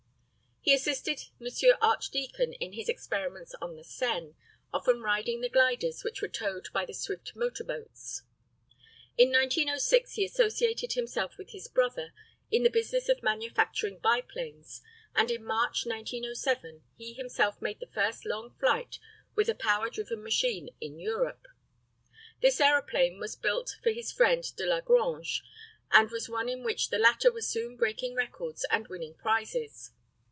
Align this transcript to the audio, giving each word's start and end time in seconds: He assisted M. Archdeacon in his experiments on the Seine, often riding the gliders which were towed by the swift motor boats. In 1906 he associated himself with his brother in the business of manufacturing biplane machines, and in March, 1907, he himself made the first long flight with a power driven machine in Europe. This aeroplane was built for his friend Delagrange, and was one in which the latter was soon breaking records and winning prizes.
He 0.63 0.75
assisted 0.75 1.19
M. 1.41 1.47
Archdeacon 1.81 2.53
in 2.53 2.73
his 2.73 2.87
experiments 2.87 3.55
on 3.59 3.75
the 3.75 3.83
Seine, 3.83 4.35
often 4.71 5.01
riding 5.01 5.41
the 5.41 5.49
gliders 5.49 6.03
which 6.03 6.21
were 6.21 6.27
towed 6.27 6.71
by 6.71 6.85
the 6.85 6.93
swift 6.93 7.35
motor 7.35 7.63
boats. 7.63 8.21
In 9.17 9.31
1906 9.31 10.13
he 10.13 10.23
associated 10.23 10.93
himself 10.93 11.35
with 11.39 11.49
his 11.49 11.67
brother 11.67 12.13
in 12.51 12.61
the 12.61 12.69
business 12.69 13.09
of 13.09 13.23
manufacturing 13.23 13.97
biplane 13.97 14.57
machines, 14.59 14.81
and 15.15 15.31
in 15.31 15.43
March, 15.43 15.87
1907, 15.87 16.83
he 16.95 17.13
himself 17.13 17.59
made 17.59 17.79
the 17.79 17.87
first 17.87 18.23
long 18.23 18.51
flight 18.59 18.99
with 19.33 19.49
a 19.49 19.55
power 19.55 19.89
driven 19.89 20.21
machine 20.21 20.69
in 20.79 20.99
Europe. 20.99 21.47
This 22.41 22.61
aeroplane 22.61 23.17
was 23.19 23.35
built 23.35 23.77
for 23.81 23.89
his 23.89 24.11
friend 24.11 24.43
Delagrange, 24.55 25.41
and 25.91 26.11
was 26.11 26.29
one 26.29 26.47
in 26.47 26.63
which 26.63 26.89
the 26.91 26.99
latter 26.99 27.31
was 27.31 27.49
soon 27.49 27.77
breaking 27.77 28.13
records 28.13 28.63
and 28.69 28.87
winning 28.89 29.15
prizes. 29.15 29.93